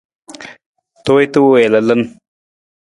[1.03, 2.01] Tuwiita wii lalan.